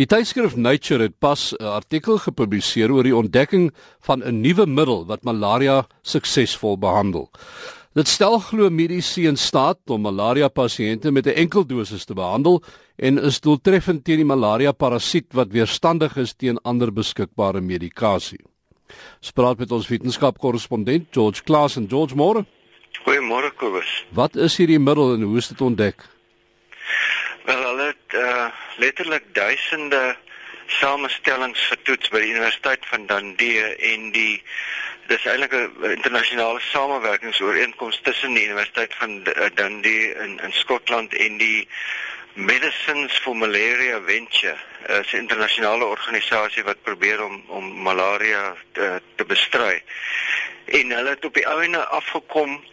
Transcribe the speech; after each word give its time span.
Die 0.00 0.06
tydskrif 0.08 0.54
Nature 0.56 1.02
het 1.02 1.18
pas 1.20 1.52
'n 1.52 1.64
artikel 1.64 2.16
gepubliseer 2.18 2.90
oor 2.90 3.02
die 3.02 3.16
ontdekking 3.16 3.72
van 4.00 4.22
'n 4.24 4.40
nuwe 4.40 4.66
middel 4.66 5.06
wat 5.06 5.24
malaria 5.24 5.86
suksesvol 6.02 6.78
behandel. 6.78 7.30
Dit 7.94 8.08
stel 8.08 8.38
glo 8.38 8.70
mediese 8.70 9.22
in 9.22 9.36
staat 9.36 9.78
om 9.86 10.00
malaria 10.00 10.48
pasiënte 10.48 11.12
met 11.12 11.26
'n 11.26 11.36
enkel 11.36 11.66
dosis 11.66 12.04
te 12.04 12.14
behandel 12.14 12.62
en 12.96 13.18
is 13.18 13.40
doeltreffend 13.40 14.04
teen 14.04 14.16
die 14.16 14.24
malaria 14.24 14.72
parasiet 14.72 15.34
wat 15.34 15.52
weerstandig 15.52 16.16
is 16.16 16.32
teen 16.32 16.58
ander 16.62 16.92
beskikbare 16.92 17.60
medikasie. 17.60 18.40
Spraak 19.20 19.58
met 19.58 19.72
ons 19.72 19.88
wetenskapkorrespondent 19.88 21.06
George 21.10 21.42
Klaas 21.42 21.76
en 21.76 21.88
George 21.88 22.14
Moore. 22.14 22.46
Goeiemôre 23.04 23.52
Kobus. 23.56 24.06
Wat 24.10 24.36
is 24.36 24.56
hierdie 24.56 24.78
middel 24.78 25.14
en 25.14 25.22
hoe 25.22 25.36
is 25.36 25.48
dit 25.48 25.60
ontdek? 25.60 26.08
Wel 27.44 27.62
hulle 27.62 27.86
het 27.86 28.14
uh, 28.14 28.46
letterlik 28.76 29.24
duisende 29.34 30.16
samestellings 30.66 31.60
getoets 31.68 32.08
by 32.08 32.20
die 32.22 32.32
Universiteit 32.32 32.86
van 32.86 33.06
Dundee 33.06 33.64
en 33.92 34.10
die 34.14 34.42
dis 35.10 35.24
eintlik 35.26 35.52
'n 35.52 35.90
internasionale 35.90 36.60
samewerkingsooreenkoms 36.60 38.00
tussen 38.02 38.34
die 38.34 38.44
Universiteit 38.44 38.94
van 38.94 39.24
eh, 39.24 39.50
Dundee 39.54 40.14
in 40.14 40.40
in 40.40 40.52
Skotland 40.52 41.14
en 41.14 41.36
die 41.36 41.68
Medicines 42.34 43.12
for 43.18 43.36
Malaria 43.36 44.00
Venture, 44.00 44.56
eh, 44.86 44.98
'n 45.12 45.16
internasionale 45.16 45.84
organisasie 45.84 46.64
wat 46.64 46.82
probeer 46.82 47.24
om 47.24 47.44
om 47.46 47.82
malaria 47.82 48.56
te, 48.72 49.00
te 49.14 49.24
bestry. 49.24 49.82
En 50.64 50.90
hulle 50.90 51.08
het 51.08 51.24
op 51.24 51.34
die 51.34 51.48
ouene 51.48 51.84
afgekom 51.86 52.64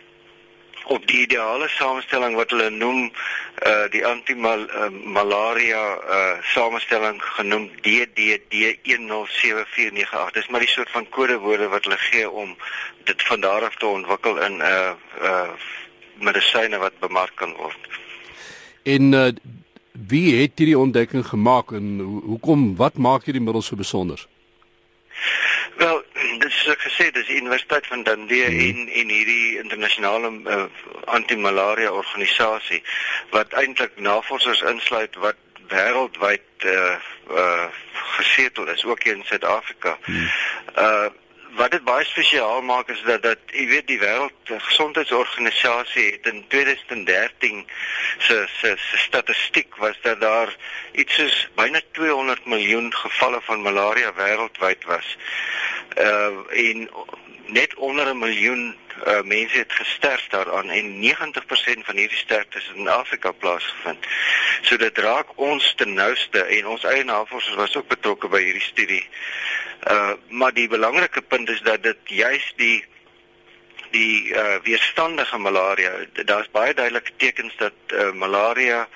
op 0.85 1.07
die 1.07 1.21
ideale 1.21 1.67
samestelling 1.67 2.35
wat 2.35 2.49
hulle 2.49 2.69
noem 2.69 3.11
uh 3.67 3.89
die 3.91 4.05
anti-malaria 4.05 5.97
uh 6.17 6.43
samestelling 6.53 7.23
genoem 7.23 7.69
DDD107498. 7.87 10.31
Dis 10.33 10.47
maar 10.47 10.59
die 10.59 10.69
soort 10.69 10.89
van 10.89 11.09
kodewoorde 11.09 11.67
wat 11.67 11.83
hulle 11.83 11.97
gee 11.97 12.29
om 12.29 12.55
dit 13.03 13.23
van 13.23 13.39
daar 13.39 13.65
af 13.65 13.75
te 13.75 13.85
ontwikkel 13.85 14.37
in 14.37 14.59
uh, 14.59 14.91
uh 15.21 15.49
medisyne 16.19 16.77
wat 16.77 16.99
bemark 16.99 17.35
kan 17.35 17.55
word. 17.55 17.77
En 18.83 19.13
uh 19.13 19.27
wie 20.07 20.41
het 20.41 20.51
hierdie 20.55 20.77
ontdekking 20.77 21.27
gemaak 21.27 21.71
en 21.71 21.99
hoekom 21.99 22.75
wat 22.75 22.97
maak 22.97 23.25
hierdie 23.25 23.43
middel 23.43 23.61
so 23.61 23.75
besonder? 23.75 24.27
Wel, 25.77 26.03
is 26.49 26.67
ek 26.73 26.81
gesê 26.87 27.09
dis 27.13 27.27
die 27.29 27.37
Universiteit 27.41 27.87
van 27.87 28.03
Dundee 28.07 28.47
hmm. 28.47 28.59
en 28.65 28.89
en 29.01 29.13
hierdie 29.13 29.59
internasionale 29.61 30.31
uh, 30.55 30.65
anti-malaria 31.17 31.91
organisasie 31.91 32.81
wat 33.35 33.53
eintlik 33.61 33.97
navorsers 34.09 34.65
insluit 34.73 35.15
wat 35.25 35.39
wêreldwyd 35.69 36.65
uh, 36.65 36.97
uh, 37.29 37.67
gesetel 38.17 38.67
is 38.73 38.85
ook 38.85 39.03
hier 39.03 39.17
in 39.19 39.25
Suid-Afrika. 39.31 39.97
Hmm. 40.05 40.29
Uh 40.75 41.09
wat 41.57 41.71
dit 41.71 41.83
baie 41.83 42.05
spesiaal 42.05 42.61
maak 42.61 42.89
is 42.93 43.01
dat 43.05 43.23
dat 43.25 43.53
jy 43.57 43.65
weet 43.67 43.87
die 43.89 43.99
wêreld 43.99 44.51
gesondheidsorganisasie 44.69 46.05
het 46.11 46.27
in 46.29 46.43
2013 46.53 47.63
se 48.27 48.37
se 48.59 48.75
se 48.77 48.97
statistiek 48.97 49.75
was 49.83 49.97
dat 50.01 50.21
daar 50.21 50.55
iets 50.91 51.15
soos 51.15 51.39
byna 51.55 51.81
200 51.91 52.45
miljoen 52.45 52.93
gevalle 52.93 53.41
van 53.41 53.65
malaria 53.65 54.13
wêreldwyd 54.13 54.85
was. 54.85 55.17
Uh 55.97 56.67
en 56.67 56.89
net 57.45 57.75
onder 57.75 58.05
'n 58.13 58.17
miljoen 58.17 58.75
uh, 59.07 59.21
mense 59.21 59.57
het 59.57 59.73
gesterf 59.73 60.27
daaraan 60.27 60.69
en 60.69 61.01
90% 61.01 61.85
van 61.85 61.95
hierdie 61.95 62.17
sterftes 62.17 62.71
in 62.75 62.87
Afrika 62.87 63.31
plaasgevind. 63.31 64.05
So 64.61 64.77
dit 64.77 64.97
raak 64.97 65.27
ons 65.35 65.73
ten 65.75 65.93
nouste 65.93 66.43
en 66.43 66.67
ons 66.67 66.83
eie 66.83 67.03
navorsers 67.03 67.55
was 67.55 67.75
ook 67.75 67.87
betrokke 67.87 68.27
by 68.27 68.43
hierdie 68.43 68.67
studie. 68.67 69.07
Uh 69.87 70.13
maar 70.27 70.53
die 70.53 70.67
belangrike 70.67 71.21
punt 71.21 71.49
is 71.49 71.61
dat 71.61 71.83
dit 71.83 71.97
juis 72.03 72.53
die 72.55 72.85
die 73.91 74.31
uh, 74.33 74.59
weerstandige 74.63 75.37
malaria. 75.37 75.91
Daar's 76.25 76.49
baie 76.51 76.73
duidelike 76.73 77.11
tekens 77.17 77.55
dat 77.57 77.73
uh, 77.93 78.11
malaria 78.13 78.87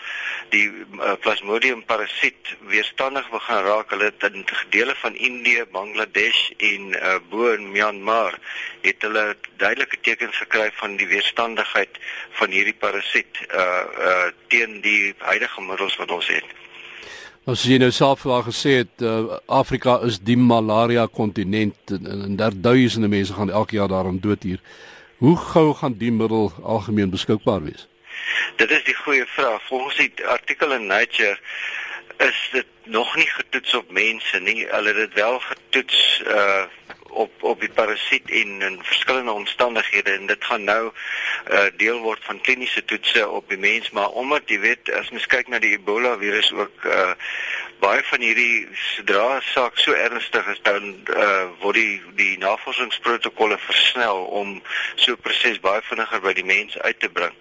die 0.54 0.68
uh, 0.70 1.14
plasmodium 1.20 1.84
parasiet 1.86 2.56
weerstandig 2.70 3.30
begin 3.34 3.64
raak. 3.68 3.90
Hulle 3.90 4.12
het 4.12 4.28
in 4.30 4.46
gedele 4.46 4.96
van 5.02 5.16
Indië, 5.16 5.66
Bangladesh 5.72 6.50
en 6.58 6.90
uh, 6.94 7.16
bo 7.30 7.52
in 7.54 7.72
Myanmar 7.72 8.38
het 8.82 9.02
hulle 9.02 9.36
duidelike 9.58 10.00
tekens 10.02 10.38
gekry 10.38 10.70
van 10.82 10.98
die 11.02 11.08
weerstandigheid 11.08 12.02
van 12.40 12.52
hierdie 12.52 12.78
parasiet 12.78 13.40
uh, 13.50 13.64
uh, 14.00 14.28
teen 14.48 14.82
die 14.82 15.14
huidige 15.18 15.62
middels 15.62 15.98
wat 16.02 16.12
ons 16.12 16.28
het 16.28 16.63
Ons 17.44 17.60
sien 17.66 17.82
nou 17.84 17.90
self 17.92 18.22
al 18.24 18.46
gesê 18.46 18.78
het 18.78 19.04
uh, 19.04 19.36
Afrika 19.52 19.98
is 20.08 20.22
die 20.24 20.38
malaria 20.40 21.10
kontinent 21.12 21.92
en, 21.92 22.06
en 22.08 22.38
daar 22.40 22.56
duisende 22.56 23.10
mense 23.12 23.36
gaan 23.36 23.52
elke 23.52 23.76
jaar 23.76 23.92
daaraan 23.92 24.22
dood 24.24 24.44
hier. 24.48 24.62
Hoe 25.20 25.36
gou 25.38 25.74
gaan 25.76 25.98
die 26.00 26.12
middel 26.12 26.54
algemeen 26.64 27.12
beskikbaar 27.12 27.66
wees? 27.66 27.88
Dit 28.56 28.72
is 28.72 28.84
die 28.88 28.96
goeie 28.96 29.26
vraag. 29.36 29.60
Volgens 29.68 30.00
die 30.00 30.28
artikel 30.28 30.72
in 30.72 30.88
Nature 30.88 31.36
is 32.18 32.40
dit 32.52 32.66
nog 32.84 33.16
nie 33.16 33.28
getoets 33.28 33.76
op 33.76 33.92
mense 33.92 34.40
nie. 34.40 34.64
Hulle 34.70 34.94
het 34.94 35.02
dit 35.04 35.14
wel 35.20 35.40
getoets 35.40 36.24
uh 36.28 36.64
op 37.14 37.44
op 37.44 37.60
die 37.60 37.70
parasiet 37.70 38.30
en 38.30 38.62
in 38.62 38.80
verskillende 38.82 39.32
omstandighede 39.32 40.12
en 40.12 40.26
dit 40.28 40.46
gaan 40.46 40.64
nou 40.64 40.92
uh 41.52 41.66
deel 41.78 42.00
word 42.00 42.24
van 42.24 42.42
kliniese 42.42 42.86
toetse 42.86 43.30
op 43.30 43.50
die 43.50 43.58
mens 43.58 43.90
maar 43.92 44.10
omdat 44.10 44.50
jy 44.50 44.60
weet 44.60 44.92
as 45.00 45.10
mens 45.10 45.28
kyk 45.28 45.48
na 45.48 45.60
die 45.60 45.76
Ebola 45.78 46.16
virus 46.18 46.52
ook 46.52 46.88
uh 46.90 47.12
baie 47.84 48.04
van 48.08 48.22
hierdie 48.24 48.68
sodra 48.74 49.42
saak 49.52 49.78
so 49.78 49.92
ernstig 49.92 50.48
is 50.56 50.62
dan 50.64 50.94
uh 51.16 51.46
word 51.62 51.80
die 51.80 52.02
die 52.20 52.38
navorsingsprotokolle 52.38 53.58
versnel 53.68 54.26
om 54.42 54.62
so 54.96 55.16
proses 55.16 55.60
baie 55.60 55.82
vinniger 55.90 56.22
by 56.24 56.34
die 56.34 56.48
mens 56.48 56.78
uit 56.78 57.00
te 57.00 57.10
bring 57.10 57.36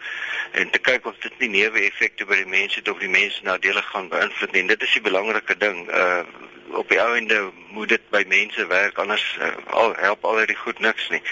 en 0.52 0.70
te 0.70 0.78
kyk 0.78 1.06
of 1.06 1.18
dit 1.24 1.38
nie 1.40 1.52
neeweffekte 1.56 2.26
by 2.28 2.36
die 2.42 2.50
mense 2.54 2.80
het 2.80 2.88
of 2.92 3.00
die 3.00 3.12
mense 3.12 3.44
nadelig 3.46 3.86
gaan 3.92 4.10
beïnvloed 4.12 4.52
nie. 4.56 4.66
Dit 4.74 4.82
is 4.84 4.96
die 4.98 5.04
belangrike 5.04 5.56
ding. 5.56 5.86
Uh 5.88 6.24
op 6.72 6.88
die 6.88 7.00
ou 7.00 7.14
ende 7.16 7.50
moet 7.72 7.88
dit 7.88 8.08
by 8.10 8.22
mense 8.28 8.66
werk 8.66 8.98
anders 8.98 9.24
uh, 9.40 9.52
al 9.66 9.94
help 9.96 10.24
al 10.24 10.38
hierdie 10.42 10.58
goed 10.58 10.78
niks 10.78 11.08
nie. 11.08 11.22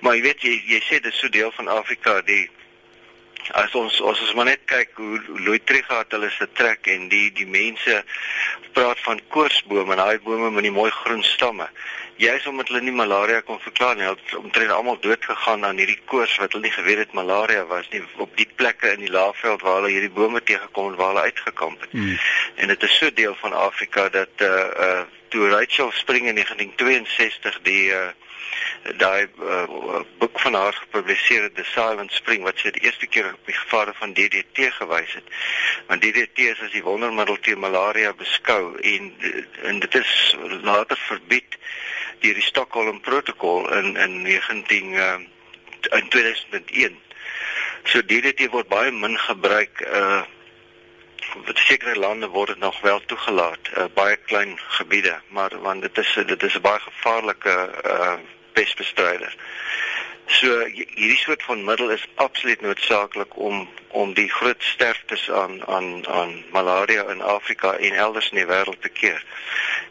Maar 0.00 0.16
jy 0.18 0.22
weet 0.28 0.46
jy 0.46 0.54
jy 0.74 0.80
sê 0.86 1.00
dit 1.00 1.12
is 1.12 1.20
so 1.20 1.28
deel 1.28 1.52
van 1.56 1.68
Afrika 1.68 2.20
die 2.26 2.48
as 3.56 3.74
ons 3.74 4.00
as 4.00 4.20
ons 4.20 4.34
maar 4.38 4.50
net 4.50 4.62
kyk 4.70 4.92
hoe 5.00 5.18
Louitriga 5.44 6.02
het 6.02 6.12
hulle 6.14 6.30
se 6.30 6.46
trek 6.58 6.86
en 6.92 7.08
die 7.12 7.30
die 7.34 7.48
mense 7.48 8.02
praat 8.72 9.00
van 9.00 9.20
koorsbome 9.28 9.94
en 9.94 10.02
daai 10.02 10.18
bome 10.24 10.50
met 10.50 10.66
die 10.66 10.72
mooi 10.72 10.90
groen 10.90 11.22
stamme. 11.22 11.68
Juist 12.20 12.46
omdat 12.46 12.68
hulle 12.68 12.80
nie 12.84 12.92
malaria 12.92 13.40
kon 13.40 13.60
verklaar 13.60 13.96
nie, 13.96 14.04
het 14.04 14.34
omtrent 14.36 14.70
almal 14.70 14.98
dood 15.00 15.24
gegaan 15.24 15.64
aan 15.64 15.78
hierdie 15.80 16.00
koors 16.04 16.36
wat 16.42 16.52
hulle 16.52 16.66
nie 16.68 16.74
geweet 16.74 16.98
het 17.04 17.14
malaria 17.16 17.64
was 17.70 17.88
nie 17.92 18.02
op 18.16 18.36
die 18.36 18.48
plekke 18.54 18.92
in 18.92 19.06
die 19.06 19.12
laafveld 19.12 19.64
waar 19.64 19.80
hulle 19.80 19.94
hierdie 19.94 20.12
bome 20.18 20.42
teëgekom 20.42 20.90
het 20.90 21.00
waar 21.00 21.14
hulle 21.14 21.28
uitgekamp 21.30 21.80
het. 21.80 21.96
Hmm. 21.96 22.18
En 22.56 22.68
dit 22.74 22.82
is 22.82 22.98
so 22.98 23.12
deel 23.14 23.34
van 23.40 23.52
Afrika 23.52 24.08
dat 24.08 24.44
uh 24.50 24.68
uh 24.88 25.00
toe 25.30 25.48
Rachel 25.48 25.92
Spring 25.94 26.26
in 26.28 26.34
1962 26.34 27.60
die 27.68 27.86
uh 27.94 28.10
daai 28.96 29.28
uh, 29.38 30.00
boek 30.18 30.40
van 30.40 30.54
haar 30.54 30.72
gepubliseer 30.72 31.42
het 31.42 31.54
The 31.54 31.64
Silent 31.64 32.12
Spring 32.12 32.42
wat 32.42 32.58
sy 32.58 32.70
die 32.72 32.82
eerste 32.86 33.06
keer 33.06 33.28
op 33.32 33.46
die 33.48 33.56
gevare 33.56 33.92
van 33.98 34.14
DDT 34.16 34.70
gewys 34.78 35.12
het. 35.18 35.28
Want 35.88 36.02
DDT 36.02 36.46
is 36.54 36.62
as 36.64 36.72
die 36.72 36.84
wondermiddel 36.84 37.36
teen 37.44 37.60
malaria 37.60 38.12
beskou 38.16 38.78
en 38.80 39.12
en 39.68 39.82
dit 39.84 39.94
is 40.00 40.14
later 40.64 40.96
verbied 41.08 41.58
deur 42.24 42.40
die 42.40 42.48
Stockholm 42.48 43.00
protokol 43.04 43.68
in 43.76 43.96
in 43.96 44.22
19 44.22 44.92
uh, 44.92 45.20
in 46.00 46.08
2001. 46.08 46.98
So 47.84 48.02
DDT 48.02 48.50
word 48.52 48.68
baie 48.72 48.92
min 48.92 49.16
gebruik 49.28 49.84
uh 49.86 50.22
sekere 51.54 51.96
lande 51.98 52.28
word 52.28 52.48
dit 52.54 52.58
nog 52.58 52.80
wel 52.80 53.00
toegelaat, 53.06 53.70
uh, 53.76 53.84
baie 53.94 54.16
klein 54.16 54.58
gebiede, 54.78 55.20
maar 55.28 55.60
want 55.60 55.82
dit 55.82 55.98
is 55.98 56.18
dit 56.26 56.42
is 56.42 56.54
'n 56.54 56.60
baie 56.60 56.80
gevaarlike 56.80 57.54
uh 57.84 58.14
pestbestryder. 58.52 59.34
So 60.26 60.64
hierdie 60.64 61.16
soort 61.16 61.42
van 61.42 61.64
middel 61.64 61.90
is 61.90 62.08
absoluut 62.14 62.60
noodsaaklik 62.60 63.36
om 63.36 63.68
om 63.88 64.12
die 64.14 64.28
groot 64.30 64.62
sterftes 64.62 65.30
aan 65.30 65.66
aan 65.66 66.06
aan 66.08 66.44
malaria 66.50 67.02
in 67.10 67.22
Afrika 67.22 67.72
en 67.72 67.92
elders 67.92 68.30
in 68.30 68.36
die 68.36 68.46
wêreld 68.46 68.80
te 68.80 68.88
keer. 68.88 69.24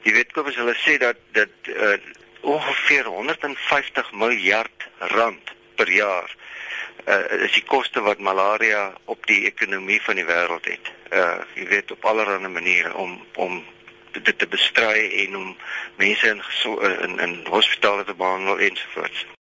Jy 0.03 0.13
weet 0.15 0.31
kom 0.31 0.47
as 0.47 0.55
hulle 0.55 0.75
sê 0.79 0.97
dat 0.97 1.19
dit 1.35 1.71
uh, 1.73 1.97
ongeveer 2.41 3.05
150 3.05 4.11
miljard 4.11 4.87
rand 4.97 5.51
per 5.75 5.91
jaar 5.91 6.35
uh, 7.05 7.43
is 7.43 7.53
die 7.53 7.63
koste 7.63 8.01
wat 8.01 8.19
malaria 8.19 8.93
op 9.05 9.25
die 9.27 9.45
ekonomie 9.45 10.01
van 10.01 10.15
die 10.15 10.25
wêreld 10.25 10.65
het. 10.65 10.91
Uh 11.13 11.41
jy 11.55 11.67
weet 11.67 11.91
op 11.91 12.05
allerlei 12.05 12.47
maniere 12.47 12.93
om 12.93 13.19
om 13.35 13.63
dit 14.11 14.37
te 14.37 14.47
bestry 14.47 15.25
en 15.25 15.35
om 15.37 15.57
mense 15.95 16.27
in 16.27 16.41
in 17.01 17.19
in 17.19 17.35
hospitale 17.49 18.03
te 18.03 18.13
behandel 18.13 18.59
ensovoorts. 18.59 19.25